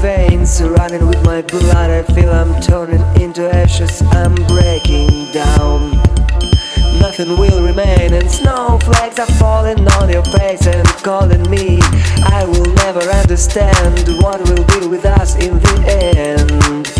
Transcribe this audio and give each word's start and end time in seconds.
veins, 0.00 0.62
running 0.62 1.06
with 1.06 1.22
my 1.24 1.42
blood. 1.42 1.90
I 1.90 2.02
feel 2.14 2.30
I'm 2.30 2.60
turning 2.62 3.02
into 3.20 3.48
ashes, 3.54 4.02
I'm 4.12 4.34
breaking 4.46 5.30
down. 5.32 5.90
Nothing 6.98 7.36
will 7.38 7.62
remain, 7.64 8.14
and 8.14 8.30
snowflakes 8.30 9.18
are 9.18 9.32
falling 9.38 9.86
on 10.00 10.10
your 10.10 10.24
face 10.24 10.66
and 10.66 10.86
calling 11.04 11.48
me. 11.50 11.80
I 12.24 12.44
will 12.46 12.72
never 12.74 13.00
understand 13.00 13.98
what 14.22 14.40
will 14.48 14.64
be 14.80 14.86
with 14.86 15.04
us 15.04 15.36
in 15.36 15.58
the 15.58 15.84
end. 15.86 16.99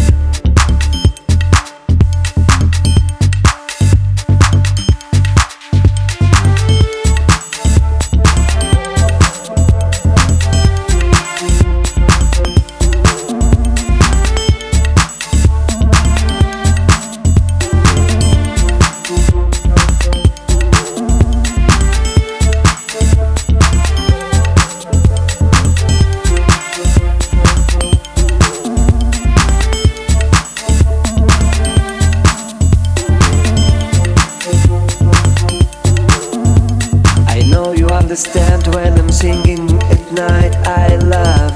Understand 38.10 38.66
when 38.74 38.98
I'm 38.98 39.12
singing 39.12 39.70
at 39.84 40.12
night. 40.12 40.52
I 40.66 40.96
love 40.96 41.54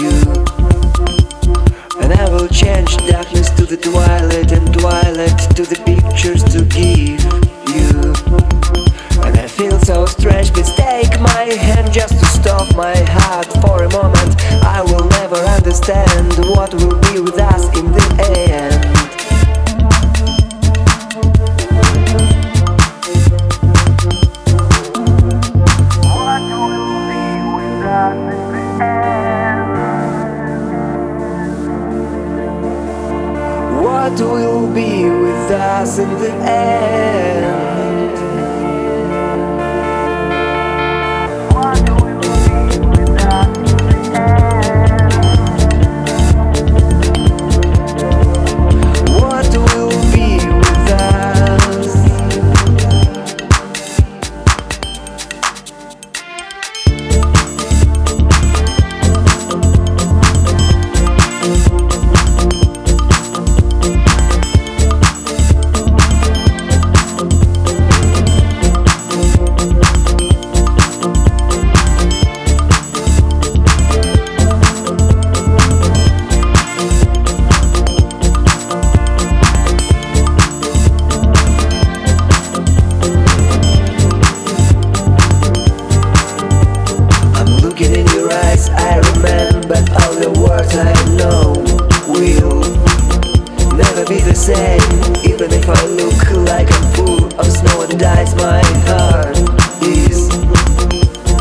you. 0.00 0.16
And 2.00 2.10
I 2.14 2.26
will 2.30 2.48
change 2.48 2.96
darkness 3.06 3.50
to 3.50 3.66
the 3.66 3.76
twilight 3.76 4.50
and 4.50 4.72
twilight 4.72 5.38
to 5.56 5.62
the 5.62 5.76
pictures 5.84 6.42
to 6.54 6.64
give 6.64 7.20
you. 7.68 8.14
And 9.26 9.36
I 9.36 9.46
feel 9.46 9.78
so 9.80 10.06
strange, 10.06 10.54
please 10.54 10.72
take 10.74 11.20
my 11.20 11.44
hand 11.68 11.92
just 11.92 12.18
to 12.18 12.24
stop 12.24 12.74
my 12.74 12.96
heart 12.96 13.52
for 13.60 13.82
a 13.84 13.90
moment. 13.90 14.40
I 14.64 14.80
will 14.80 15.04
never 15.20 15.36
understand 15.36 16.32
what 16.56 16.72
will 16.72 16.98
be 17.12 17.20
with 17.20 17.38
us 17.38 17.64
in 17.76 17.92
the 17.92 18.06
end. 18.48 18.89
What 34.00 34.18
will 34.18 34.66
be 34.72 35.04
with 35.04 35.50
us 35.50 35.98
in 35.98 36.08
the 36.18 36.32
end? 36.32 37.49
Even 94.50 95.52
if 95.52 95.68
I 95.68 95.86
look 95.86 96.48
like 96.50 96.68
a 96.70 96.80
fool 96.94 97.24
of 97.38 97.46
snow 97.46 97.82
and 97.82 98.02
ice 98.02 98.34
My 98.34 98.60
heart 98.90 99.38
is 99.80 100.28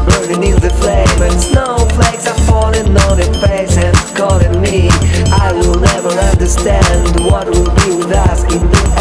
burning 0.05 0.43
in 0.43 0.55
the 0.61 0.69
flame 0.79 1.21
And 1.23 1.41
snowflakes 1.41 2.27
are 2.27 2.39
falling 2.45 2.95
on 2.95 3.17
the 3.17 3.25
face 3.41 3.77
and 3.77 3.95
calling 4.15 4.61
me. 4.61 4.89
I 5.31 5.51
will 5.53 5.79
never 5.79 6.09
understand 6.09 7.25
what 7.25 7.47
will 7.47 7.73
be 7.81 7.95
with 7.97 8.11
us 8.11 8.43
in 8.53 8.61
the 8.69 8.98